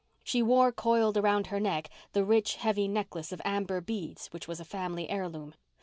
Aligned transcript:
She 0.23 0.41
wore 0.41 0.71
coiled 0.71 1.15
around 1.15 1.45
her 1.53 1.59
neck 1.59 1.87
the 2.13 2.25
rich 2.25 2.55
heavy 2.55 2.87
necklace 2.87 3.31
of 3.31 3.39
amber 3.45 3.81
beads 3.81 4.29
which 4.31 4.47
was 4.47 4.59
a 4.59 4.65
family 4.65 5.07
heirloom. 5.07 5.53